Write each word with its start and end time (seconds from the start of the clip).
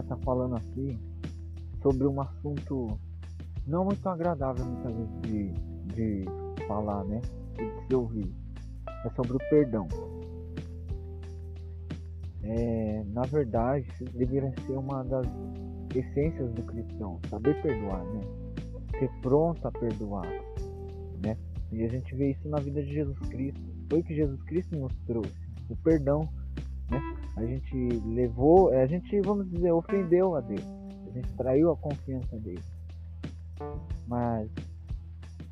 queria 0.00 0.14
estar 0.14 0.16
falando 0.18 0.56
aqui 0.56 0.98
sobre 1.82 2.06
um 2.06 2.20
assunto 2.20 2.98
não 3.66 3.84
muito 3.84 4.08
agradável 4.08 4.64
muitas 4.64 4.94
vezes 4.94 5.20
de, 5.22 5.52
de 5.94 6.66
falar, 6.66 7.04
né? 7.04 7.20
De 7.56 7.86
se 7.86 7.94
ouvir. 7.94 8.34
É 9.04 9.10
sobre 9.10 9.36
o 9.36 9.38
perdão. 9.50 9.86
É, 12.42 13.04
na 13.08 13.22
verdade, 13.22 13.86
deveria 14.12 14.52
ser 14.66 14.72
uma 14.72 15.04
das 15.04 15.26
essências 15.94 16.50
do 16.52 16.62
cristão, 16.62 17.20
saber 17.28 17.60
perdoar, 17.62 18.04
né? 18.04 18.20
Ser 18.98 19.10
pronto 19.20 19.66
a 19.66 19.72
perdoar, 19.72 20.28
né? 21.24 21.36
E 21.70 21.84
a 21.84 21.88
gente 21.88 22.14
vê 22.14 22.32
isso 22.32 22.48
na 22.48 22.58
vida 22.58 22.82
de 22.82 22.92
Jesus 22.92 23.18
Cristo. 23.28 23.60
Foi 23.88 24.00
o 24.00 24.04
que 24.04 24.14
Jesus 24.14 24.42
Cristo 24.44 24.76
nos 24.76 24.94
trouxe, 25.06 25.34
o 25.68 25.76
perdão, 25.76 26.28
né? 26.90 27.19
A 27.36 27.44
gente 27.44 27.88
levou, 28.06 28.70
a 28.70 28.86
gente, 28.86 29.20
vamos 29.20 29.48
dizer, 29.50 29.72
ofendeu 29.72 30.34
a 30.34 30.40
Deus. 30.40 30.64
A 31.06 31.10
gente 31.12 31.32
traiu 31.34 31.70
a 31.72 31.76
confiança 31.76 32.36
dele. 32.38 32.62
Mas 34.06 34.50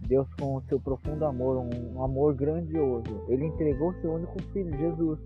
Deus, 0.01 0.29
com 0.35 0.57
o 0.57 0.63
seu 0.63 0.81
profundo 0.81 1.25
amor, 1.25 1.57
um 1.57 2.03
amor 2.03 2.35
grandioso, 2.35 3.25
ele 3.29 3.47
entregou 3.47 3.93
seu 4.01 4.13
único 4.13 4.41
filho, 4.53 4.77
Jesus, 4.77 5.19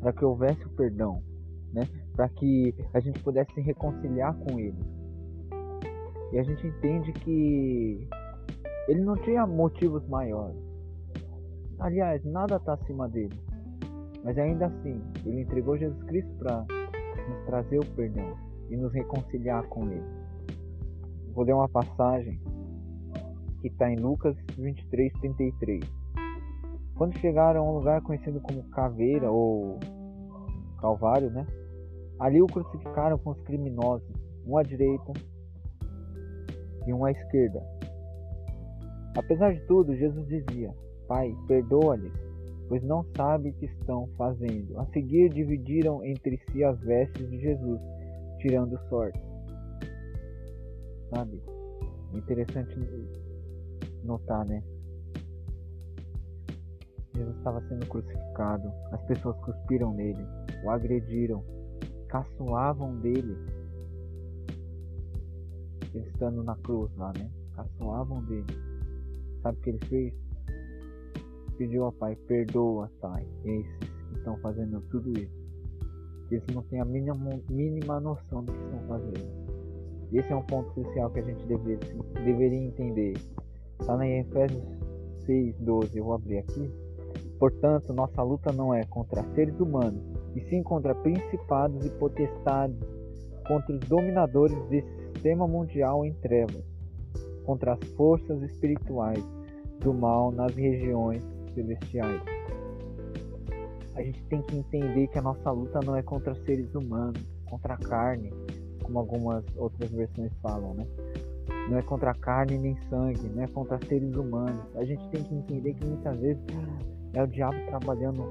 para 0.00 0.12
que 0.12 0.24
houvesse 0.24 0.64
o 0.64 0.70
perdão, 0.70 1.22
né? 1.72 1.82
Para 2.14 2.28
que 2.28 2.74
a 2.94 3.00
gente 3.00 3.22
pudesse 3.22 3.52
se 3.52 3.60
reconciliar 3.60 4.34
com 4.34 4.58
ele. 4.58 4.78
E 6.32 6.38
a 6.38 6.42
gente 6.42 6.66
entende 6.66 7.12
que 7.12 8.08
ele 8.88 9.00
não 9.00 9.16
tinha 9.16 9.46
motivos 9.46 10.06
maiores. 10.08 10.56
Aliás, 11.78 12.24
nada 12.24 12.56
está 12.56 12.74
acima 12.74 13.08
dele. 13.08 13.38
Mas 14.24 14.36
ainda 14.38 14.66
assim, 14.66 15.00
ele 15.24 15.42
entregou 15.42 15.76
Jesus 15.78 16.02
Cristo 16.04 16.30
para 16.38 16.66
nos 17.28 17.46
trazer 17.46 17.78
o 17.78 17.86
perdão 17.94 18.36
e 18.70 18.76
nos 18.76 18.92
reconciliar 18.92 19.64
com 19.68 19.84
ele. 19.90 20.04
Vou 21.32 21.44
ler 21.44 21.54
uma 21.54 21.68
passagem 21.68 22.40
que 23.60 23.68
está 23.68 23.90
em 23.90 23.96
Lucas 23.96 24.36
23, 24.56 25.12
33. 25.20 25.80
Quando 26.96 27.16
chegaram 27.18 27.60
a 27.60 27.70
um 27.70 27.74
lugar 27.76 28.02
conhecido 28.02 28.40
como 28.40 28.62
Caveira 28.70 29.30
ou 29.30 29.78
Calvário, 30.80 31.30
né? 31.30 31.46
Ali 32.18 32.42
o 32.42 32.46
crucificaram 32.46 33.16
com 33.18 33.30
os 33.30 33.40
criminosos, 33.42 34.08
um 34.44 34.56
à 34.56 34.62
direita 34.62 35.12
e 36.86 36.92
um 36.92 37.04
à 37.04 37.12
esquerda. 37.12 37.62
Apesar 39.16 39.52
de 39.54 39.60
tudo, 39.66 39.96
Jesus 39.96 40.26
dizia: 40.26 40.74
Pai, 41.06 41.32
perdoa-lhes, 41.46 42.12
pois 42.68 42.82
não 42.82 43.04
sabem 43.16 43.50
o 43.50 43.54
que 43.54 43.66
estão 43.66 44.06
fazendo. 44.18 44.78
A 44.78 44.86
seguir, 44.86 45.32
dividiram 45.32 46.04
entre 46.04 46.38
si 46.50 46.62
as 46.62 46.78
vestes 46.80 47.28
de 47.30 47.40
Jesus, 47.40 47.80
tirando 48.38 48.78
sorte. 48.88 49.20
Sabe? 51.10 51.42
Interessante 52.12 52.76
notar, 54.04 54.44
né? 54.44 54.62
Jesus 57.14 57.36
estava 57.36 57.60
sendo 57.68 57.86
crucificado, 57.86 58.70
as 58.92 59.02
pessoas 59.06 59.36
cuspiram 59.40 59.92
nele, 59.92 60.24
o 60.64 60.70
agrediram, 60.70 61.42
caçoavam 62.08 62.96
dele. 63.00 63.36
Ele 65.94 66.06
estando 66.06 66.44
na 66.44 66.54
cruz 66.56 66.94
lá, 66.96 67.12
né? 67.18 67.28
Caçoavam 67.56 68.22
dele. 68.24 68.46
Sabe 69.42 69.58
o 69.58 69.60
que 69.62 69.70
ele 69.70 69.86
fez? 69.86 70.27
Pediu 71.58 71.86
ao 71.86 71.92
Pai, 71.92 72.14
perdoa, 72.14 72.88
Pai, 73.00 73.26
esses 73.44 73.78
que 73.78 74.16
estão 74.16 74.36
fazendo 74.38 74.80
tudo 74.82 75.10
isso. 75.18 75.36
Eles 76.30 76.44
não 76.54 76.62
têm 76.62 76.80
a 76.80 76.84
mínima, 76.84 77.16
mínima 77.50 77.98
noção 77.98 78.44
do 78.44 78.52
que 78.52 78.58
estão 78.62 78.78
fazendo. 78.86 79.28
Esse 80.12 80.32
é 80.32 80.36
um 80.36 80.42
ponto 80.44 80.70
crucial 80.70 81.10
que 81.10 81.18
a 81.18 81.22
gente 81.24 81.44
deveria, 81.46 81.78
deveria 82.24 82.64
entender. 82.64 83.14
Está 83.80 84.06
em 84.06 84.20
Efésios 84.20 84.62
6, 85.26 85.58
12. 85.58 85.98
Eu 85.98 86.04
vou 86.04 86.14
abrir 86.14 86.38
aqui. 86.38 86.70
Portanto, 87.40 87.92
nossa 87.92 88.22
luta 88.22 88.52
não 88.52 88.72
é 88.72 88.84
contra 88.84 89.24
seres 89.34 89.58
humanos, 89.58 90.00
e 90.36 90.40
sim 90.42 90.62
contra 90.62 90.94
principados 90.94 91.84
e 91.84 91.90
potestades, 91.90 92.78
contra 93.48 93.74
os 93.74 93.80
dominadores 93.80 94.56
desse 94.68 94.92
sistema 95.12 95.48
mundial 95.48 96.06
em 96.06 96.12
trevas, 96.14 96.64
contra 97.44 97.72
as 97.72 97.82
forças 97.96 98.42
espirituais 98.42 99.24
do 99.80 99.92
mal 99.92 100.30
nas 100.30 100.54
regiões 100.54 101.37
celestiais. 101.62 102.22
A 103.94 104.02
gente 104.02 104.22
tem 104.24 104.40
que 104.42 104.56
entender 104.56 105.08
que 105.08 105.18
a 105.18 105.22
nossa 105.22 105.50
luta 105.50 105.80
não 105.84 105.96
é 105.96 106.02
contra 106.02 106.34
seres 106.44 106.72
humanos, 106.74 107.20
contra 107.46 107.74
a 107.74 107.78
carne, 107.78 108.32
como 108.82 108.98
algumas 108.98 109.44
outras 109.56 109.90
versões 109.90 110.32
falam, 110.40 110.74
né? 110.74 110.86
Não 111.68 111.78
é 111.78 111.82
contra 111.82 112.14
carne 112.14 112.56
nem 112.56 112.76
sangue, 112.88 113.28
não 113.28 113.42
é 113.42 113.46
contra 113.48 113.78
seres 113.86 114.14
humanos. 114.14 114.64
A 114.76 114.84
gente 114.84 115.06
tem 115.10 115.22
que 115.24 115.34
entender 115.34 115.74
que 115.74 115.84
muitas 115.84 116.18
vezes 116.18 116.42
é 117.12 117.22
o 117.22 117.26
diabo 117.26 117.56
trabalhando 117.66 118.24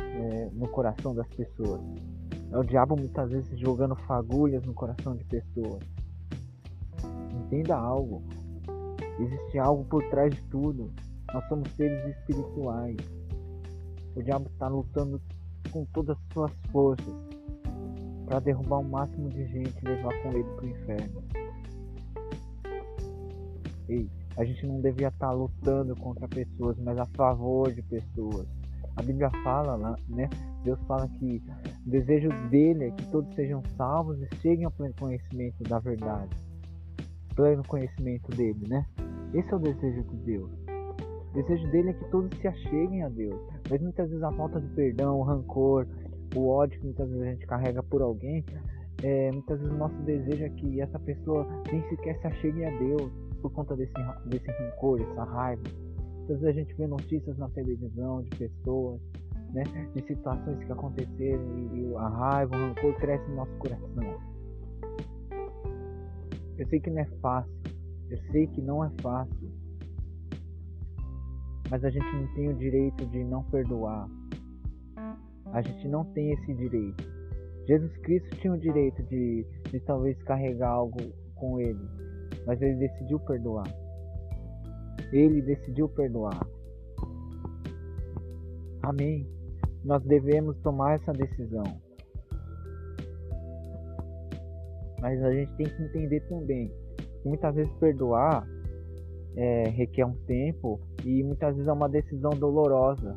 é, 0.00 0.48
no 0.52 0.66
coração 0.68 1.14
das 1.14 1.28
pessoas. 1.28 1.80
É 2.50 2.58
o 2.58 2.64
diabo 2.64 2.96
muitas 2.96 3.30
vezes 3.30 3.58
jogando 3.58 3.94
fagulhas 4.06 4.64
no 4.64 4.72
coração 4.72 5.14
de 5.14 5.24
pessoas. 5.24 5.82
Entenda 7.44 7.76
algo. 7.76 8.22
Existe 9.20 9.58
algo 9.58 9.84
por 9.84 10.02
trás 10.08 10.34
de 10.34 10.42
tudo. 10.44 10.90
Nós 11.32 11.46
somos 11.48 11.70
seres 11.72 12.16
espirituais. 12.16 12.96
O 14.16 14.22
diabo 14.22 14.48
está 14.50 14.68
lutando 14.68 15.20
com 15.70 15.84
todas 15.86 16.16
as 16.16 16.32
suas 16.32 16.52
forças 16.72 17.14
para 18.26 18.40
derrubar 18.40 18.78
o 18.78 18.84
máximo 18.84 19.28
de 19.30 19.46
gente 19.46 19.74
e 19.82 19.88
levar 19.88 20.22
com 20.22 20.30
ele 20.30 20.44
para 20.44 20.64
o 20.64 20.68
inferno. 20.68 21.22
Ei, 23.88 24.10
a 24.36 24.44
gente 24.44 24.66
não 24.66 24.80
devia 24.80 25.08
estar 25.08 25.28
tá 25.28 25.32
lutando 25.32 25.96
contra 25.96 26.28
pessoas, 26.28 26.78
mas 26.78 26.98
a 26.98 27.06
favor 27.16 27.72
de 27.72 27.82
pessoas. 27.82 28.46
A 28.96 29.02
Bíblia 29.02 29.30
fala 29.42 29.96
né? 30.08 30.28
Deus 30.64 30.78
fala 30.86 31.08
que 31.08 31.42
o 31.86 31.90
desejo 31.90 32.28
dele 32.50 32.84
é 32.84 32.90
que 32.90 33.06
todos 33.10 33.32
sejam 33.34 33.62
salvos 33.76 34.20
e 34.20 34.36
cheguem 34.36 34.64
ao 34.64 34.72
pleno 34.72 34.94
conhecimento 34.98 35.62
da 35.64 35.78
verdade. 35.78 36.36
Pleno 37.34 37.62
conhecimento 37.66 38.28
dele, 38.36 38.66
né? 38.68 38.84
Esse 39.32 39.52
é 39.52 39.56
o 39.56 39.58
desejo 39.58 40.02
de 40.04 40.16
Deus. 40.16 40.67
O 41.30 41.34
desejo 41.34 41.70
dele 41.70 41.90
é 41.90 41.92
que 41.92 42.04
todos 42.10 42.38
se 42.38 42.48
acheguem 42.48 43.02
a 43.02 43.08
Deus. 43.08 43.38
Mas 43.70 43.80
muitas 43.80 44.08
vezes 44.08 44.22
a 44.22 44.32
falta 44.32 44.60
de 44.60 44.68
perdão, 44.68 45.18
o 45.18 45.22
rancor, 45.22 45.86
o 46.34 46.48
ódio 46.48 46.78
que 46.78 46.86
muitas 46.86 47.08
vezes 47.08 47.22
a 47.22 47.30
gente 47.30 47.46
carrega 47.46 47.82
por 47.82 48.02
alguém, 48.02 48.44
é, 49.02 49.30
muitas 49.30 49.60
vezes 49.60 49.72
o 49.72 49.78
nosso 49.78 49.96
desejo 50.02 50.44
é 50.44 50.48
que 50.48 50.80
essa 50.80 50.98
pessoa 50.98 51.46
nem 51.70 51.82
sequer 51.88 52.18
se 52.20 52.26
achegue 52.26 52.64
a 52.64 52.78
Deus 52.78 53.12
por 53.40 53.52
conta 53.52 53.76
desse, 53.76 53.92
desse 54.26 54.50
rancor, 54.50 54.98
dessa 54.98 55.24
raiva. 55.24 55.62
Às 56.22 56.28
vezes 56.28 56.44
a 56.44 56.52
gente 56.52 56.74
vê 56.74 56.86
notícias 56.86 57.38
na 57.38 57.48
televisão 57.50 58.22
de 58.22 58.30
pessoas, 58.36 59.00
né, 59.52 59.62
de 59.94 60.02
situações 60.04 60.58
que 60.64 60.72
aconteceram 60.72 61.42
e, 61.56 61.80
e 61.80 61.96
a 61.96 62.08
raiva, 62.08 62.56
o 62.56 62.58
rancor 62.58 62.94
cresce 62.96 63.28
no 63.30 63.36
nosso 63.36 63.52
coração. 63.58 64.18
Eu 66.58 66.66
sei 66.68 66.80
que 66.80 66.90
não 66.90 66.98
é 67.00 67.06
fácil, 67.22 67.52
eu 68.10 68.18
sei 68.32 68.46
que 68.48 68.60
não 68.60 68.84
é 68.84 68.90
fácil, 69.00 69.47
mas 71.70 71.84
a 71.84 71.90
gente 71.90 72.12
não 72.12 72.26
tem 72.34 72.48
o 72.48 72.54
direito 72.54 73.06
de 73.06 73.24
não 73.24 73.42
perdoar. 73.44 74.08
A 75.52 75.62
gente 75.62 75.88
não 75.88 76.04
tem 76.12 76.32
esse 76.32 76.54
direito. 76.54 77.04
Jesus 77.66 77.96
Cristo 77.98 78.36
tinha 78.36 78.52
o 78.52 78.58
direito 78.58 79.02
de, 79.04 79.46
de 79.70 79.80
talvez 79.80 80.20
carregar 80.22 80.70
algo 80.70 80.98
com 81.34 81.60
ele, 81.60 81.86
mas 82.46 82.60
ele 82.62 82.76
decidiu 82.76 83.20
perdoar. 83.20 83.66
Ele 85.12 85.42
decidiu 85.42 85.88
perdoar. 85.88 86.46
Amém. 88.82 89.26
Nós 89.84 90.02
devemos 90.04 90.56
tomar 90.58 90.94
essa 90.94 91.12
decisão. 91.12 91.64
Mas 95.00 95.22
a 95.22 95.32
gente 95.32 95.54
tem 95.56 95.66
que 95.66 95.82
entender 95.82 96.20
também 96.28 96.72
que 97.22 97.28
muitas 97.28 97.54
vezes 97.54 97.72
perdoar 97.74 98.46
é, 99.36 99.68
requer 99.68 100.04
um 100.04 100.14
tempo 100.26 100.80
e 101.08 101.22
muitas 101.22 101.54
vezes 101.54 101.66
é 101.66 101.72
uma 101.72 101.88
decisão 101.88 102.30
dolorosa. 102.30 103.16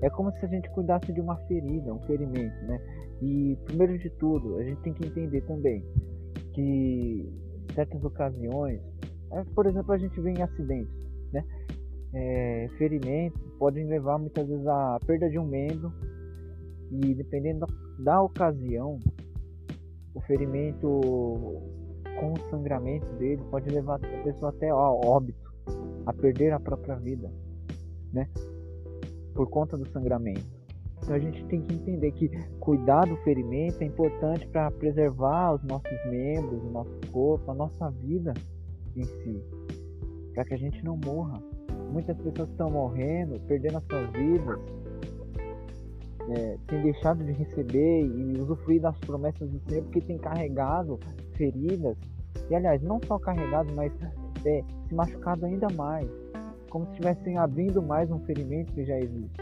É 0.00 0.08
como 0.08 0.32
se 0.32 0.46
a 0.46 0.48
gente 0.48 0.68
cuidasse 0.70 1.12
de 1.12 1.20
uma 1.20 1.36
ferida, 1.46 1.92
um 1.92 2.00
ferimento, 2.06 2.56
né? 2.64 2.80
E 3.20 3.56
primeiro 3.66 3.98
de 3.98 4.08
tudo, 4.10 4.56
a 4.56 4.64
gente 4.64 4.80
tem 4.80 4.94
que 4.94 5.06
entender 5.06 5.42
também 5.42 5.84
que 6.54 7.30
certas 7.74 8.02
ocasiões, 8.02 8.80
é, 9.30 9.44
por 9.54 9.66
exemplo, 9.66 9.92
a 9.92 9.98
gente 9.98 10.18
vê 10.22 10.30
em 10.30 10.42
acidentes, 10.42 11.06
né? 11.32 11.44
É, 12.14 12.68
ferimentos 12.78 13.40
podem 13.58 13.86
levar 13.86 14.18
muitas 14.18 14.48
vezes 14.48 14.66
à 14.66 14.98
perda 15.06 15.28
de 15.28 15.38
um 15.38 15.46
membro 15.46 15.92
e 16.90 17.14
dependendo 17.14 17.66
da, 17.98 18.22
ocasião, 18.22 18.98
o 20.14 20.20
ferimento 20.22 20.88
com 22.20 22.32
o 22.32 22.50
sangramento 22.50 23.06
dele 23.16 23.42
pode 23.50 23.68
levar 23.70 23.96
a 23.96 24.22
pessoa 24.24 24.50
até 24.50 24.70
ao 24.70 25.00
óbito, 25.04 25.51
a 26.06 26.12
perder 26.12 26.52
a 26.52 26.60
própria 26.60 26.96
vida, 26.96 27.30
né? 28.12 28.28
Por 29.34 29.48
conta 29.48 29.76
do 29.76 29.86
sangramento. 29.90 30.62
Então 31.02 31.16
a 31.16 31.18
gente 31.18 31.44
tem 31.46 31.60
que 31.60 31.74
entender 31.74 32.12
que 32.12 32.28
cuidar 32.60 33.06
do 33.06 33.16
ferimento 33.18 33.82
é 33.82 33.86
importante 33.86 34.46
para 34.48 34.70
preservar 34.70 35.54
os 35.54 35.62
nossos 35.64 36.04
membros, 36.06 36.62
o 36.62 36.70
nosso 36.70 37.00
corpo, 37.10 37.50
a 37.50 37.54
nossa 37.54 37.90
vida 37.90 38.32
em 38.94 39.02
si, 39.02 39.42
para 40.32 40.44
que 40.44 40.54
a 40.54 40.56
gente 40.56 40.84
não 40.84 40.98
morra. 41.04 41.42
Muitas 41.90 42.16
pessoas 42.18 42.48
estão 42.48 42.70
morrendo, 42.70 43.40
perdendo 43.40 43.78
as 43.78 43.84
suas 43.84 44.10
vidas, 44.12 44.58
é, 46.30 46.56
têm 46.68 46.82
deixado 46.82 47.24
de 47.24 47.32
receber 47.32 48.06
e 48.06 48.40
usufruir 48.40 48.80
das 48.80 48.96
promessas 49.00 49.50
do 49.50 49.60
Senhor 49.68 49.82
porque 49.84 50.00
tem 50.00 50.18
carregado 50.18 50.98
feridas, 51.36 51.96
e 52.48 52.54
aliás, 52.54 52.80
não 52.80 53.00
só 53.06 53.18
carregado, 53.18 53.72
mas 53.74 53.92
é, 54.46 54.62
se 54.92 54.94
machucado 54.94 55.46
ainda 55.46 55.68
mais, 55.70 56.06
como 56.68 56.84
se 56.84 56.92
estivessem 56.92 57.38
abrindo 57.38 57.80
mais 57.82 58.10
um 58.10 58.18
ferimento 58.20 58.72
que 58.74 58.84
já 58.84 58.98
existe. 58.98 59.40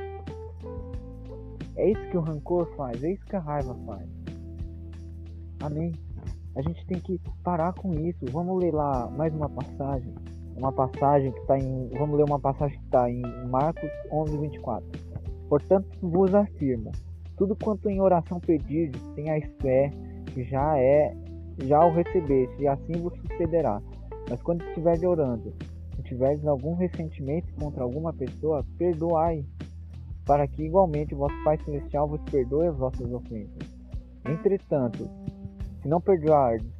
É 1.76 1.90
isso 1.90 2.08
que 2.08 2.16
o 2.16 2.20
rancor 2.20 2.66
faz, 2.76 3.02
é 3.02 3.12
isso 3.12 3.24
que 3.26 3.34
a 3.34 3.40
raiva 3.40 3.74
faz. 3.84 4.08
Amém. 5.60 5.92
A 6.54 6.62
gente 6.62 6.86
tem 6.86 7.00
que 7.00 7.20
parar 7.42 7.72
com 7.74 7.92
isso. 7.94 8.24
Vamos 8.30 8.62
ler 8.62 8.72
lá 8.72 9.10
mais 9.10 9.34
uma 9.34 9.48
passagem. 9.48 10.14
Uma 10.56 10.72
passagem 10.72 11.32
que 11.32 11.40
está 11.40 11.58
em. 11.58 11.88
Vamos 11.98 12.16
ler 12.16 12.24
uma 12.24 12.38
passagem 12.38 12.78
que 12.78 12.84
está 12.84 13.10
em 13.10 13.22
Marcos 13.48 13.90
11, 14.12 14.38
24. 14.38 14.84
Portanto, 15.48 15.88
vos 16.02 16.34
afirmo: 16.34 16.92
tudo 17.36 17.56
quanto 17.56 17.88
em 17.88 18.00
oração 18.00 18.38
pedirdes, 18.40 19.00
tenhais 19.14 19.44
fé, 19.60 19.90
que 20.26 20.44
já 20.44 20.78
é, 20.78 21.16
já 21.64 21.84
o 21.84 21.92
recebeste, 21.92 22.62
e 22.62 22.68
assim 22.68 22.92
vos 23.00 23.14
sucederá. 23.18 23.80
Mas 24.30 24.40
quando 24.42 24.62
estiverdes 24.62 25.02
orando, 25.02 25.52
se 25.96 26.02
tiverdes 26.04 26.46
algum 26.46 26.76
ressentimento 26.76 27.52
contra 27.54 27.82
alguma 27.82 28.12
pessoa, 28.12 28.64
perdoai, 28.78 29.44
para 30.24 30.46
que 30.46 30.62
igualmente 30.62 31.16
vosso 31.16 31.34
Pai 31.42 31.58
Celestial 31.64 32.06
vos 32.06 32.20
perdoe 32.30 32.68
as 32.68 32.76
vossas 32.76 33.12
ofensas. 33.12 33.68
Entretanto, 34.24 35.10
se 35.82 35.88
não 35.88 36.00
perdoardes, 36.00 36.70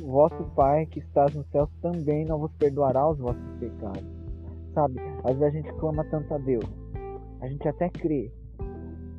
vosso 0.00 0.42
Pai 0.56 0.86
que 0.86 1.00
estás 1.00 1.34
no 1.34 1.44
céu 1.52 1.68
também 1.82 2.24
não 2.24 2.38
vos 2.38 2.52
perdoará 2.54 3.10
os 3.10 3.18
vossos 3.18 3.58
pecados. 3.60 4.02
Sabe, 4.72 4.98
às 5.22 5.36
vezes 5.36 5.56
a 5.56 5.60
gente 5.60 5.72
clama 5.74 6.02
tanto 6.04 6.32
a 6.32 6.38
Deus, 6.38 6.64
a 7.40 7.46
gente 7.46 7.68
até 7.68 7.90
crê, 7.90 8.32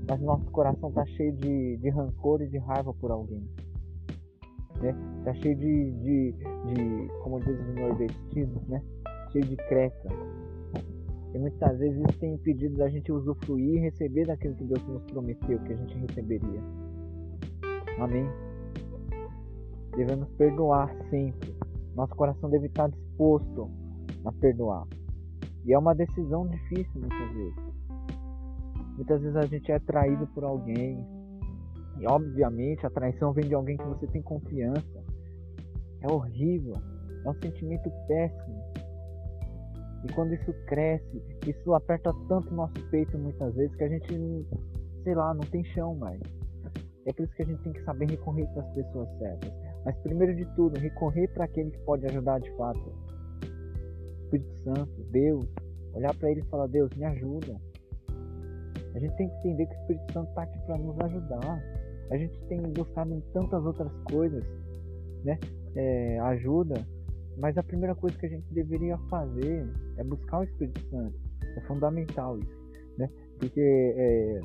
mas 0.10 0.20
nosso 0.20 0.46
coração 0.46 0.90
está 0.90 1.06
cheio 1.06 1.34
de, 1.34 1.78
de 1.78 1.90
rancor 1.90 2.42
e 2.42 2.48
de 2.48 2.58
raiva 2.58 2.92
por 2.96 3.12
alguém. 3.12 3.48
Né? 4.82 4.96
Tá 5.24 5.34
cheio 5.36 5.56
de, 5.56 5.92
de, 5.92 6.32
de 6.34 7.08
como 7.24 7.40
dizem 7.40 7.70
os 7.70 7.76
nordestinos, 7.76 8.68
né? 8.68 8.82
Cheio 9.32 9.46
de 9.46 9.56
creca. 9.56 10.10
E 11.34 11.38
muitas 11.38 11.78
vezes 11.78 11.98
isso 11.98 12.20
tem 12.20 12.34
impedido 12.34 12.78
da 12.78 12.88
gente 12.90 13.12
usufruir 13.12 13.76
e 13.76 13.80
receber 13.80 14.26
daquilo 14.26 14.56
que 14.56 14.64
Deus 14.64 14.84
nos 14.88 15.04
prometeu 15.04 15.60
que 15.60 15.74
a 15.74 15.76
gente 15.76 15.98
receberia. 15.98 16.62
Amém? 18.00 18.26
Devemos 19.96 20.30
perdoar 20.38 20.94
sempre. 21.10 21.56
Nosso 21.96 22.16
coração 22.16 22.50
deve 22.50 22.68
estar 22.68 22.90
disposto 22.90 23.70
a 24.26 24.32
perdoar. 24.32 24.86
E 25.66 25.74
é 25.74 25.78
uma 25.78 25.96
decisão 25.96 26.48
difícil 26.48 27.02
muitas 27.02 27.34
vezes. 27.34 27.76
Muitas 28.96 29.22
vezes 29.22 29.36
a 29.36 29.46
gente 29.46 29.72
é 29.72 29.80
traído 29.80 30.28
por 30.28 30.44
alguém. 30.44 31.06
E 32.00 32.08
obviamente 32.08 32.86
a 32.86 32.90
traição 32.90 33.32
vem 33.32 33.48
de 33.48 33.54
alguém 33.54 33.78
que 33.78 33.86
você 33.86 34.08
tem 34.08 34.22
confiança. 34.22 35.04
É 36.02 36.12
horrível. 36.12 36.76
É 37.26 37.30
um 37.30 37.34
sentimento 37.42 37.90
péssimo. 38.08 38.64
E 40.04 40.14
quando 40.14 40.34
isso 40.34 40.54
cresce, 40.68 41.22
isso 41.48 41.74
aperta 41.74 42.14
tanto 42.28 42.52
o 42.52 42.56
nosso 42.56 42.90
peito 42.92 43.18
muitas 43.18 43.56
vezes 43.56 43.76
que 43.76 43.84
a 43.84 43.90
gente, 43.90 44.46
sei 45.04 45.16
lá, 45.16 45.34
não 45.34 45.42
tem 45.42 45.64
chão 45.66 45.96
mais. 45.96 46.22
É 47.06 47.14
por 47.14 47.24
isso 47.24 47.36
que 47.36 47.44
a 47.44 47.46
gente 47.46 47.62
tem 47.64 47.74
que 47.74 47.84
saber 47.84 48.10
recorrer 48.10 48.48
para 48.48 48.64
as 48.64 48.74
pessoas 48.74 49.10
certas. 49.18 49.52
Mas 49.84 49.96
primeiro 49.98 50.36
de 50.36 50.46
tudo, 50.56 50.80
recorrer 50.80 51.28
para 51.30 51.46
aquele 51.46 51.72
que 51.72 51.80
pode 51.80 52.06
ajudar 52.06 52.40
de 52.40 52.52
fato. 52.56 52.94
Espírito 54.24 54.58
Santo, 54.64 55.04
Deus. 55.12 55.46
Olhar 55.94 56.14
para 56.16 56.32
ele 56.32 56.42
e 56.42 56.46
falar, 56.46 56.68
Deus, 56.68 56.92
me 56.96 57.06
ajuda. 57.06 57.56
A 58.96 59.00
gente 59.00 59.16
tem 59.16 59.30
que 59.30 59.36
entender 59.36 59.66
que 59.68 59.76
o 59.76 59.80
Espírito 59.82 60.14
Santo 60.14 60.30
está 60.30 60.44
aqui 60.44 60.60
para 60.66 60.78
nos 60.78 61.00
ajudar. 61.00 61.64
A 62.12 62.18
gente 62.18 62.38
tem 62.48 62.62
buscado 62.62 63.14
em 63.14 63.22
tantas 63.34 63.66
outras 63.66 63.92
coisas, 64.04 64.44
né? 65.24 65.40
É, 65.76 66.20
ajuda 66.20 66.76
mas 67.38 67.58
a 67.58 67.64
primeira 67.64 67.94
coisa 67.96 68.18
que 68.18 68.26
a 68.26 68.30
gente 68.30 68.46
deveria 68.54 68.98
fazer 69.10 69.68
é 69.98 70.04
buscar 70.04 70.40
o 70.40 70.44
Espírito 70.44 70.82
Santo. 70.90 71.14
É 71.58 71.62
fundamental 71.62 72.38
isso, 72.40 72.72
né? 72.98 73.10
Porque 73.40 73.62
é, 73.62 74.40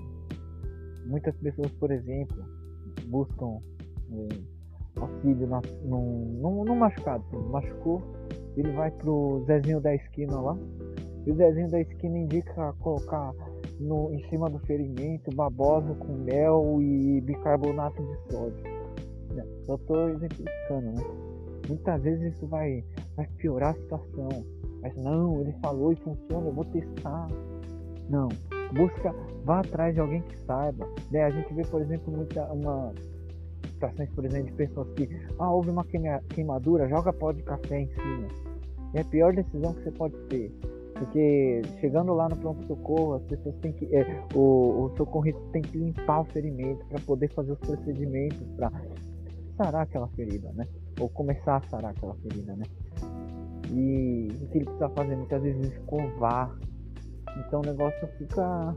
muitas 1.07 1.37
pessoas, 1.37 1.71
por 1.73 1.91
exemplo, 1.91 2.37
buscam 3.07 3.59
é, 4.13 5.01
auxílio 5.01 5.47
na, 5.47 5.61
num, 5.85 6.39
num, 6.41 6.65
num 6.65 6.75
machucado. 6.75 7.25
Machucou, 7.51 8.03
ele 8.57 8.73
vai 8.73 8.91
pro 8.91 9.45
Zezinho 9.47 9.81
da 9.81 9.95
esquina 9.95 10.41
lá. 10.41 10.59
E 11.27 11.31
o 11.31 11.37
Zezinho 11.37 11.71
da 11.71 11.81
esquina 11.81 12.19
indica 12.19 12.73
colocar 12.81 13.33
no, 13.81 14.13
em 14.13 14.23
cima 14.29 14.49
do 14.49 14.59
ferimento 14.61 15.35
babosa 15.35 15.95
com 15.95 16.13
mel 16.13 16.79
e 16.81 17.21
bicarbonato 17.23 18.03
de 18.03 18.33
sódio. 18.33 18.81
Só 19.65 19.77
estou 19.77 20.09
exemplificando, 20.09 20.93
né? 20.93 21.05
Muitas 21.69 22.03
vezes 22.03 22.35
isso 22.35 22.47
vai, 22.47 22.85
vai 23.17 23.27
piorar 23.39 23.71
a 23.71 23.75
situação. 23.75 24.29
Mas 24.83 24.97
não, 24.97 25.41
ele 25.41 25.53
falou 25.63 25.93
e 25.93 25.97
funciona, 25.97 26.47
eu 26.47 26.53
vou 26.53 26.65
testar. 26.65 27.29
Não, 28.09 28.29
busca, 28.75 29.15
vá 29.45 29.61
atrás 29.61 29.95
de 29.95 30.01
alguém 30.01 30.23
que 30.23 30.39
saiba. 30.41 30.89
Né? 31.11 31.23
A 31.23 31.31
gente 31.31 31.53
vê, 31.55 31.63
por 31.63 31.81
exemplo, 31.81 32.13
muita, 32.13 32.45
uma 32.53 32.93
situações, 33.63 34.11
por 34.11 34.25
exemplo, 34.25 34.47
de 34.49 34.53
pessoas 34.55 34.91
que, 34.95 35.09
ah, 35.39 35.51
houve 35.51 35.71
uma 35.71 35.85
queimadura, 36.29 36.89
joga 36.89 37.13
pó 37.13 37.33
de 37.33 37.43
café 37.43 37.81
em 37.81 37.89
cima. 37.89 38.29
É 38.95 39.01
a 39.01 39.05
pior 39.05 39.33
decisão 39.33 39.73
que 39.75 39.85
você 39.85 39.91
pode 39.93 40.17
ter. 40.29 40.53
Porque 41.01 41.63
chegando 41.81 42.13
lá 42.13 42.29
no 42.29 42.37
pronto-socorro, 42.37 43.15
as 43.15 43.23
pessoas 43.23 43.57
têm 43.57 43.73
que. 43.73 43.87
É, 43.97 44.05
o, 44.35 44.85
o 44.85 44.97
socorrista 44.97 45.41
tem 45.51 45.63
que 45.63 45.77
limpar 45.77 46.21
o 46.21 46.25
ferimento 46.27 46.85
para 46.87 47.01
poder 47.01 47.33
fazer 47.33 47.53
os 47.53 47.59
procedimentos 47.59 48.47
para 48.57 48.71
sarar 49.57 49.83
aquela 49.83 50.09
ferida, 50.09 50.53
né? 50.53 50.69
ou 51.01 51.09
começar 51.09 51.57
a 51.57 51.69
sarar 51.69 51.91
aquela 51.93 52.15
ferida, 52.17 52.55
né? 52.55 52.65
E 53.73 54.29
o 54.43 54.49
que 54.49 54.59
ele 54.59 54.65
precisa 54.65 54.89
fazer 54.91 55.17
muitas 55.17 55.43
vezes 55.43 55.71
é 55.71 55.75
escovar. 55.75 56.55
Então 57.39 57.61
o 57.61 57.67
negócio 57.67 58.09
fica, 58.19 58.77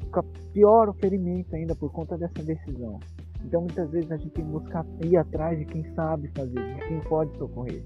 fica 0.00 0.22
pior 0.52 0.88
o 0.88 0.94
ferimento 0.94 1.54
ainda 1.54 1.74
por 1.74 1.90
conta 1.90 2.18
dessa 2.18 2.42
decisão. 2.42 2.98
Então 3.44 3.62
muitas 3.62 3.90
vezes 3.90 4.10
a 4.10 4.16
gente 4.16 4.30
tem 4.30 4.44
que 4.44 4.50
buscar 4.50 4.84
ir 5.04 5.16
atrás 5.16 5.58
de 5.58 5.64
quem 5.64 5.84
sabe 5.94 6.30
fazer, 6.36 6.74
de 6.74 6.88
quem 6.88 7.00
pode 7.00 7.36
socorrer. 7.38 7.82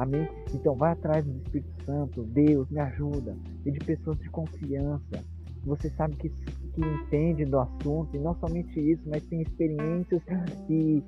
Amém? 0.00 0.26
Então 0.54 0.74
vai 0.74 0.92
atrás 0.92 1.24
do 1.24 1.36
Espírito 1.36 1.84
Santo, 1.84 2.22
Deus 2.24 2.68
me 2.70 2.80
ajuda, 2.80 3.36
e 3.66 3.70
de 3.70 3.78
pessoas 3.84 4.18
de 4.18 4.30
confiança. 4.30 5.22
Você 5.62 5.90
sabe 5.90 6.16
que 6.16 6.30
que 6.72 6.80
entende 6.80 7.44
do 7.44 7.58
assunto, 7.58 8.14
e 8.14 8.18
não 8.18 8.34
somente 8.36 8.78
isso, 8.80 9.02
mas 9.06 9.22
tem 9.24 9.42
experiências 9.42 10.22
e, 10.68 11.02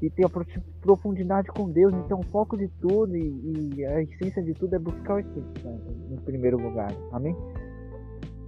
e 0.00 0.10
tem 0.10 0.24
a 0.24 0.30
profundidade 0.80 1.48
com 1.48 1.70
Deus. 1.70 1.92
Então, 1.94 2.20
o 2.20 2.26
foco 2.26 2.56
de 2.56 2.68
tudo 2.80 3.16
e, 3.16 3.74
e 3.76 3.84
a 3.84 4.02
essência 4.02 4.42
de 4.42 4.54
tudo 4.54 4.74
é 4.74 4.78
buscar 4.78 5.16
o 5.16 5.18
Espírito 5.20 5.60
Santo 5.60 5.84
em 6.10 6.16
primeiro 6.16 6.56
lugar. 6.56 6.90
Amém? 7.12 7.36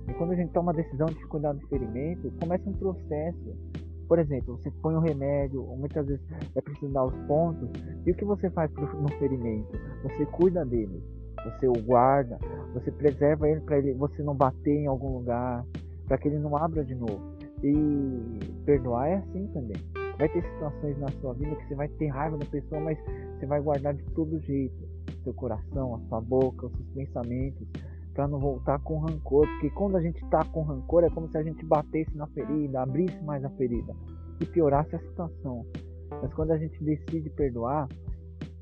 E 0.09 0.13
quando 0.15 0.33
a 0.33 0.37
gente 0.37 0.53
toma 0.53 0.73
a 0.73 0.75
decisão 0.75 1.07
de 1.07 1.27
cuidar 1.27 1.53
do 1.53 1.61
experimento, 1.61 2.33
começa 2.41 2.69
um 2.69 2.75
processo. 2.75 3.74
Por 4.09 4.19
exemplo, 4.19 4.57
você 4.57 4.71
põe 4.83 4.95
um 4.95 5.01
remédio, 5.01 5.63
ou 5.63 5.77
muitas 5.77 6.07
vezes 6.07 6.25
é 6.55 6.61
preciso 6.61 6.93
dar 6.93 7.05
os 7.05 7.15
pontos, 7.27 7.69
e 8.07 8.11
o 8.11 8.15
que 8.15 8.25
você 8.25 8.51
faz 8.51 8.71
no 8.73 9.09
ferimento? 9.19 9.73
Você 10.03 10.27
cuida 10.27 10.65
dele, 10.65 11.03
você 11.45 11.69
o 11.69 11.83
guarda, 11.85 12.39
você 12.73 12.91
preserva 12.91 13.49
ele 13.49 13.61
para 13.61 13.79
ele, 13.79 13.95
você 13.95 14.23
não 14.23 14.35
bater 14.35 14.75
em 14.75 14.87
algum 14.87 15.19
lugar, 15.19 15.65
para 16.07 16.19
que 16.19 16.29
ele 16.29 16.39
não 16.39 16.57
abra 16.57 16.85
de 16.85 16.95
novo. 16.95 17.35
E 17.63 18.55
perdoar 18.65 19.09
é 19.09 19.15
assim 19.17 19.47
também. 19.49 19.77
Vai 20.19 20.29
ter 20.29 20.43
situações 20.43 20.99
na 20.99 21.09
sua 21.21 21.33
vida 21.35 21.57
que 21.57 21.67
você 21.67 21.75
vai 21.75 21.89
ter 21.89 22.07
raiva 22.09 22.37
da 22.37 22.47
pessoa, 22.47 22.81
mas 22.81 22.99
você 23.39 23.47
vai 23.47 23.61
guardar 23.61 23.95
de 23.95 24.05
todo 24.13 24.39
jeito 24.41 24.95
seu 25.25 25.35
coração, 25.35 25.95
a 25.95 26.01
sua 26.09 26.21
boca, 26.21 26.67
os 26.67 26.73
seus 26.73 26.89
pensamentos, 26.91 27.67
para 28.15 28.29
não 28.29 28.39
voltar 28.39 28.79
com 28.81 28.99
rancor. 28.99 29.47
Porque 29.47 29.71
quando 29.71 29.97
a 29.97 30.01
gente 30.01 30.23
está 30.25 30.45
com 30.45 30.63
rancor, 30.63 31.05
é 31.05 31.11
como 31.11 31.29
se 31.29 31.37
a 31.37 31.43
gente 31.43 31.65
batesse 31.67 32.17
na 32.17 32.27
ferida, 32.29 32.83
abrisse 32.83 33.21
mais 33.23 33.45
a 33.45 33.51
ferida 33.51 33.95
e 34.41 34.47
piorasse 34.47 34.95
a 34.97 35.01
situação. 35.01 35.67
Mas 36.11 36.33
quando 36.33 36.53
a 36.53 36.59
gente 36.59 36.83
decide 36.83 37.29
perdoar, 37.31 37.89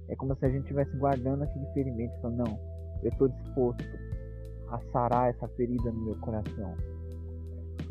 é 0.09 0.17
como 0.17 0.35
se 0.37 0.45
a 0.45 0.49
gente 0.49 0.63
estivesse 0.63 0.97
guardando 0.97 1.43
aquele 1.43 1.67
ferimento. 1.73 2.21
Falando, 2.21 2.39
não, 2.39 2.59
eu 3.03 3.11
estou 3.11 3.29
disposto 3.29 3.85
a 4.69 4.81
sarar 4.93 5.31
essa 5.31 5.47
ferida 5.49 5.93
no 5.93 6.01
meu 6.05 6.17
coração. 6.17 6.75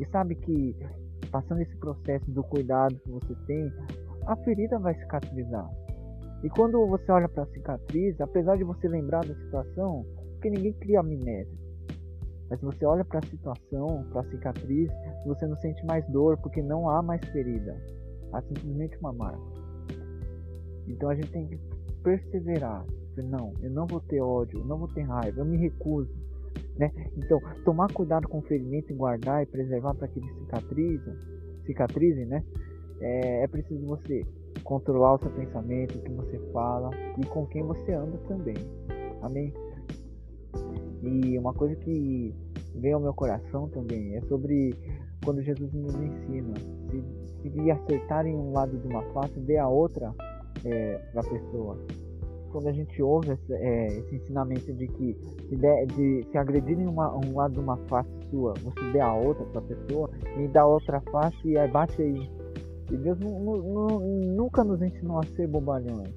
E 0.00 0.06
sabe 0.06 0.34
que 0.34 0.76
passando 1.30 1.60
esse 1.60 1.76
processo 1.76 2.30
do 2.30 2.42
cuidado 2.42 2.94
que 2.96 3.10
você 3.10 3.34
tem, 3.46 3.72
a 4.26 4.36
ferida 4.36 4.78
vai 4.78 4.94
cicatrizar. 4.94 5.68
E 6.42 6.50
quando 6.50 6.84
você 6.86 7.10
olha 7.12 7.28
para 7.28 7.44
a 7.44 7.46
cicatriz, 7.46 8.20
apesar 8.20 8.56
de 8.56 8.64
você 8.64 8.88
lembrar 8.88 9.24
da 9.24 9.34
situação, 9.34 10.04
porque 10.42 10.50
ninguém 10.50 10.72
cria 10.72 10.98
amnésia. 10.98 11.56
Mas 12.50 12.60
você 12.60 12.84
olha 12.84 13.04
para 13.04 13.20
a 13.20 13.26
situação, 13.26 14.04
para 14.10 14.22
a 14.22 14.24
cicatriz, 14.24 14.90
você 15.24 15.46
não 15.46 15.56
sente 15.58 15.86
mais 15.86 16.04
dor 16.08 16.36
porque 16.38 16.60
não 16.60 16.90
há 16.90 17.00
mais 17.00 17.24
ferida. 17.26 17.80
Há 18.32 18.42
simplesmente 18.42 18.98
uma 18.98 19.12
marca. 19.12 19.40
Então 20.88 21.08
a 21.08 21.14
gente 21.14 21.30
tem 21.30 21.46
que 21.46 21.58
perseverar. 22.02 22.84
Não, 23.16 23.52
eu 23.62 23.70
não 23.70 23.86
vou 23.86 24.00
ter 24.00 24.20
ódio, 24.20 24.58
eu 24.58 24.64
não 24.64 24.78
vou 24.78 24.88
ter 24.88 25.02
raiva, 25.02 25.40
eu 25.40 25.44
me 25.44 25.56
recuso. 25.58 26.10
Né? 26.76 26.90
Então, 27.16 27.40
tomar 27.64 27.92
cuidado 27.92 28.26
com 28.26 28.38
o 28.38 28.42
ferimento 28.42 28.90
e 28.90 28.96
guardar 28.96 29.42
e 29.42 29.46
preservar 29.46 29.94
para 29.94 30.08
que 30.08 30.18
ele 30.18 30.28
cicatrize, 30.40 31.10
cicatrize 31.64 32.24
né? 32.24 32.42
É, 33.00 33.44
é 33.44 33.46
preciso 33.46 33.86
você 33.86 34.26
controlar 34.64 35.14
o 35.14 35.18
seu 35.18 35.30
pensamento, 35.30 35.98
o 35.98 36.02
que 36.02 36.10
você 36.10 36.38
fala 36.52 36.90
e 37.18 37.26
com 37.26 37.46
quem 37.46 37.62
você 37.62 37.92
anda 37.92 38.18
também. 38.28 38.56
Amém? 39.22 39.52
E 41.02 41.38
uma 41.38 41.52
coisa 41.52 41.74
que 41.76 42.34
vem 42.76 42.92
ao 42.92 43.00
meu 43.00 43.12
coração 43.12 43.68
também 43.68 44.14
é 44.16 44.20
sobre 44.22 44.74
quando 45.24 45.42
Jesus 45.42 45.72
nos 45.72 45.94
ensina. 45.94 46.54
Se, 46.90 47.50
se 47.50 47.70
acertarem 47.70 48.34
um 48.34 48.52
lado 48.52 48.76
de 48.78 48.86
uma 48.86 49.02
face, 49.12 49.38
dê 49.40 49.56
a 49.58 49.68
outra 49.68 50.14
é, 50.64 50.98
para 51.12 51.20
a 51.20 51.24
pessoa. 51.24 51.78
Quando 52.50 52.68
a 52.68 52.72
gente 52.72 53.02
ouve 53.02 53.32
esse, 53.32 53.52
é, 53.52 53.86
esse 53.86 54.16
ensinamento 54.16 54.72
de 54.74 54.86
que 54.86 55.16
se, 55.48 55.56
de, 55.56 56.26
se 56.30 56.38
agredirem 56.38 56.86
uma, 56.86 57.16
um 57.16 57.34
lado 57.34 57.54
de 57.54 57.60
uma 57.60 57.76
face 57.88 58.10
sua, 58.30 58.54
você 58.62 58.92
dê 58.92 59.00
a 59.00 59.14
outra 59.14 59.44
para 59.46 59.60
a 59.60 59.64
pessoa 59.64 60.10
e 60.38 60.46
dá 60.48 60.64
outra 60.64 61.00
face 61.00 61.36
e 61.44 61.56
aí 61.56 61.70
bate 61.70 62.00
aí. 62.00 62.30
E 62.90 62.96
Deus 62.96 63.18
nunca 63.18 64.62
nos 64.62 64.82
ensinou 64.82 65.18
a 65.18 65.22
ser 65.34 65.48
bobalhões. 65.48 66.12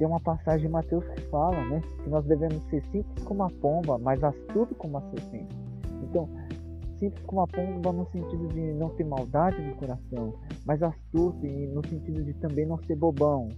Tem 0.00 0.06
uma 0.06 0.18
passagem 0.18 0.66
em 0.66 0.70
Mateus 0.70 1.04
que 1.08 1.20
fala, 1.28 1.62
né, 1.66 1.82
que 2.02 2.08
nós 2.08 2.24
devemos 2.24 2.64
ser 2.70 2.82
simples 2.84 3.22
como 3.22 3.42
a 3.42 3.50
pomba, 3.50 3.98
mas 3.98 4.24
astuto 4.24 4.74
como 4.76 4.96
a 4.96 5.02
serpente. 5.02 5.54
Então, 6.02 6.26
simples 6.98 7.22
como 7.26 7.42
a 7.42 7.46
pomba 7.46 7.92
no 7.92 8.06
sentido 8.06 8.48
de 8.48 8.72
não 8.72 8.88
ter 8.96 9.04
maldade 9.04 9.60
no 9.60 9.74
coração, 9.74 10.32
mas 10.64 10.82
astuto 10.82 11.44
e 11.44 11.66
no 11.66 11.86
sentido 11.86 12.24
de 12.24 12.32
também 12.32 12.64
não 12.64 12.78
ser 12.84 12.96
bobão, 12.96 13.48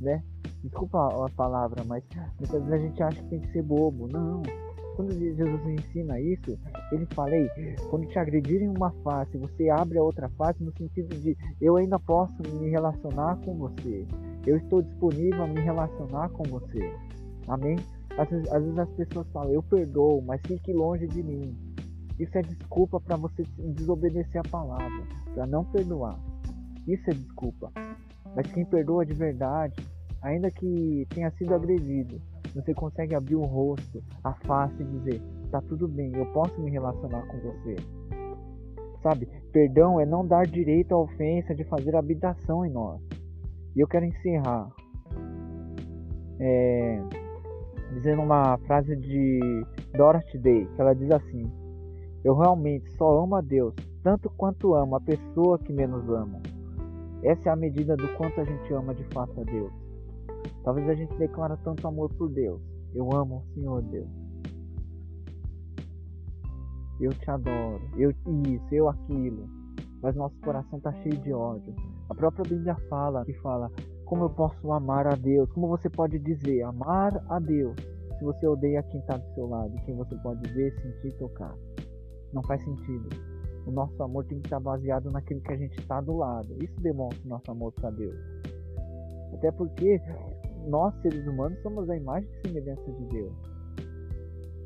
né? 0.00 0.20
Desculpa 0.64 1.26
a 1.26 1.30
palavra, 1.30 1.84
mas 1.84 2.02
muitas 2.40 2.64
vezes 2.64 2.72
a 2.72 2.88
gente 2.88 3.02
acha 3.04 3.22
que 3.22 3.28
tem 3.28 3.40
que 3.42 3.52
ser 3.52 3.62
bobo. 3.62 4.08
Não. 4.08 4.42
Quando 4.96 5.12
Jesus 5.12 5.60
ensina 5.64 6.20
isso, 6.20 6.58
ele 6.90 7.06
fala, 7.14 7.36
Ei, 7.36 7.48
quando 7.88 8.08
te 8.08 8.18
agredirem 8.18 8.68
uma 8.68 8.90
face, 9.04 9.38
você 9.38 9.68
abre 9.70 9.96
a 9.96 10.02
outra 10.02 10.28
face 10.30 10.60
no 10.60 10.72
sentido 10.76 11.14
de 11.20 11.36
eu 11.60 11.76
ainda 11.76 12.00
posso 12.00 12.34
me 12.58 12.68
relacionar 12.70 13.38
com 13.44 13.54
você. 13.54 14.04
Eu 14.46 14.56
estou 14.56 14.82
disponível 14.82 15.44
a 15.44 15.46
me 15.46 15.60
relacionar 15.60 16.28
com 16.30 16.42
você. 16.44 16.92
Amém? 17.48 17.76
Às 18.16 18.28
vezes, 18.28 18.52
às 18.52 18.62
vezes 18.62 18.78
as 18.78 18.90
pessoas 18.90 19.26
falam, 19.32 19.52
eu 19.52 19.62
perdoo, 19.62 20.22
mas 20.22 20.40
fique 20.46 20.72
longe 20.72 21.06
de 21.08 21.22
mim. 21.22 21.56
Isso 22.18 22.36
é 22.38 22.42
desculpa 22.42 23.00
para 23.00 23.16
você 23.16 23.42
desobedecer 23.58 24.40
a 24.40 24.48
palavra, 24.48 25.02
para 25.34 25.46
não 25.46 25.64
perdoar. 25.64 26.18
Isso 26.86 27.10
é 27.10 27.14
desculpa. 27.14 27.72
Mas 28.36 28.46
quem 28.52 28.64
perdoa 28.64 29.04
de 29.04 29.14
verdade, 29.14 29.74
ainda 30.22 30.50
que 30.50 31.06
tenha 31.10 31.30
sido 31.32 31.54
agredido, 31.54 32.20
você 32.54 32.72
consegue 32.72 33.14
abrir 33.14 33.34
o 33.34 33.44
rosto, 33.44 34.02
a 34.22 34.32
face 34.32 34.80
e 34.80 34.84
dizer: 34.84 35.20
tá 35.50 35.60
tudo 35.62 35.88
bem, 35.88 36.14
eu 36.14 36.26
posso 36.26 36.60
me 36.60 36.70
relacionar 36.70 37.26
com 37.26 37.38
você. 37.38 37.76
Sabe? 39.02 39.28
Perdão 39.52 40.00
é 40.00 40.06
não 40.06 40.26
dar 40.26 40.46
direito 40.46 40.94
à 40.94 40.98
ofensa 40.98 41.54
de 41.54 41.64
fazer 41.64 41.96
habitação 41.96 42.64
em 42.64 42.70
nós. 42.70 43.00
E 43.76 43.80
eu 43.80 43.88
quero 43.88 44.04
encerrar 44.04 44.68
é, 46.38 47.02
dizendo 47.94 48.22
uma 48.22 48.58
frase 48.66 48.96
de 48.96 49.66
Dorothy 49.96 50.38
Day, 50.38 50.66
que 50.66 50.80
ela 50.80 50.94
diz 50.94 51.10
assim: 51.10 51.50
Eu 52.24 52.36
realmente 52.36 52.90
só 52.96 53.22
amo 53.22 53.36
a 53.36 53.40
Deus 53.40 53.74
tanto 54.04 54.28
quanto 54.28 54.74
amo 54.74 54.96
a 54.96 55.00
pessoa 55.00 55.58
que 55.58 55.72
menos 55.72 56.06
amo. 56.10 56.42
Essa 57.22 57.48
é 57.48 57.52
a 57.52 57.56
medida 57.56 57.96
do 57.96 58.06
quanto 58.16 58.38
a 58.38 58.44
gente 58.44 58.72
ama 58.74 58.94
de 58.94 59.02
fato 59.04 59.40
a 59.40 59.44
Deus. 59.44 59.72
Talvez 60.62 60.86
a 60.90 60.94
gente 60.94 61.16
declara 61.16 61.56
tanto 61.64 61.88
amor 61.88 62.12
por 62.12 62.28
Deus. 62.28 62.60
Eu 62.94 63.10
amo 63.14 63.38
o 63.38 63.54
Senhor 63.54 63.80
Deus. 63.80 64.08
Eu 67.00 67.10
te 67.12 67.30
adoro. 67.30 67.80
Eu 67.96 68.10
isso, 68.10 68.74
eu 68.74 68.90
aquilo. 68.90 69.48
Mas 70.02 70.14
nosso 70.14 70.38
coração 70.40 70.76
está 70.76 70.92
cheio 71.02 71.16
de 71.16 71.32
ódio. 71.32 71.74
A 72.08 72.14
própria 72.14 72.44
Bíblia 72.48 72.76
fala, 72.88 73.24
que 73.24 73.32
fala, 73.34 73.70
como 74.04 74.24
eu 74.24 74.30
posso 74.30 74.70
amar 74.72 75.06
a 75.06 75.16
Deus? 75.16 75.50
Como 75.52 75.68
você 75.68 75.88
pode 75.88 76.18
dizer 76.18 76.62
amar 76.62 77.24
a 77.28 77.38
Deus 77.38 77.74
se 78.18 78.24
você 78.24 78.46
odeia 78.46 78.82
quem 78.84 79.00
está 79.00 79.16
do 79.16 79.34
seu 79.34 79.46
lado, 79.46 79.74
quem 79.84 79.94
você 79.96 80.14
pode 80.16 80.48
ver, 80.52 80.72
sentir, 80.80 81.16
tocar? 81.18 81.56
Não 82.32 82.42
faz 82.42 82.62
sentido. 82.62 83.08
O 83.66 83.70
nosso 83.70 84.00
amor 84.02 84.24
tem 84.26 84.38
que 84.40 84.46
estar 84.46 84.60
baseado 84.60 85.10
naquilo 85.10 85.40
que 85.40 85.52
a 85.52 85.56
gente 85.56 85.78
está 85.78 86.00
do 86.00 86.16
lado. 86.16 86.54
Isso 86.62 86.78
demonstra 86.80 87.24
o 87.24 87.28
nosso 87.28 87.50
amor 87.50 87.72
para 87.72 87.90
Deus. 87.90 88.16
Até 89.32 89.50
porque 89.50 90.00
nós, 90.68 90.94
seres 91.00 91.26
humanos, 91.26 91.60
somos 91.62 91.88
a 91.88 91.96
imagem 91.96 92.28
e 92.30 92.46
semelhança 92.46 92.92
de 92.92 93.04
Deus. 93.06 93.32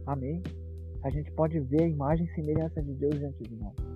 Amém? 0.07 0.43
A 1.05 1.11
gente 1.11 1.31
pode 1.33 1.61
ver 1.61 1.83
a 1.83 1.89
imagem 1.89 2.27
e 2.27 2.35
semelhança 2.35 2.83
de 2.83 2.93
Deus 2.95 3.15
diante 3.15 3.43
de 3.45 3.57
nós. 3.57 3.88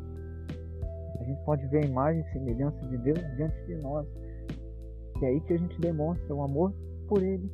A 1.22 1.24
gente 1.24 1.40
pode 1.44 1.64
ver 1.68 1.84
a 1.84 1.86
imagem 1.86 2.20
e 2.20 2.32
semelhança 2.32 2.84
de 2.88 2.98
Deus 2.98 3.18
diante 3.36 3.64
de 3.66 3.76
nós. 3.76 4.04
Que 5.18 5.24
é 5.24 5.28
aí 5.28 5.40
que 5.42 5.52
a 5.52 5.56
gente 5.56 5.80
demonstra 5.80 6.34
o 6.34 6.42
amor 6.42 6.74
por 7.06 7.22
Ele. 7.22 7.48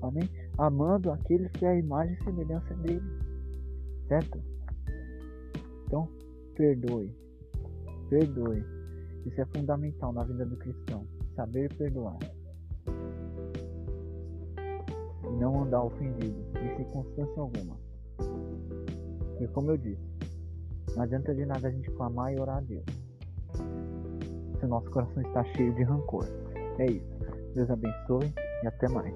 Amém? 0.00 0.30
Amando 0.56 1.10
aqueles 1.10 1.50
que 1.52 1.66
é 1.66 1.70
a 1.70 1.76
imagem 1.76 2.14
e 2.14 2.22
semelhança 2.22 2.72
dele. 2.74 3.02
Certo? 4.06 4.38
Então, 5.86 6.08
Perdoe. 6.54 7.12
Perdoe. 8.08 8.64
Isso 9.26 9.40
é 9.40 9.44
fundamental 9.46 10.12
na 10.12 10.22
vida 10.22 10.46
do 10.46 10.56
cristão. 10.56 11.04
Saber 11.34 11.74
perdoar. 11.74 12.16
E 15.24 15.36
não 15.40 15.64
andar 15.64 15.82
ofendido, 15.82 16.44
em 16.62 16.76
circunstância 16.76 17.42
alguma. 17.42 17.76
E 19.40 19.48
como 19.48 19.72
eu 19.72 19.76
disse, 19.76 20.13
não 20.96 21.02
adianta 21.02 21.34
de 21.34 21.44
nada 21.44 21.68
a 21.68 21.70
gente 21.70 21.90
clamar 21.92 22.32
e 22.32 22.40
orar 22.40 22.58
a 22.58 22.60
Deus. 22.60 22.84
Se 24.58 24.64
o 24.64 24.68
nosso 24.68 24.90
coração 24.90 25.22
está 25.22 25.44
cheio 25.44 25.74
de 25.74 25.82
rancor. 25.82 26.26
É 26.78 26.86
isso. 26.86 27.14
Deus 27.54 27.70
abençoe 27.70 28.32
e 28.62 28.66
até 28.66 28.88
mais. 28.88 29.14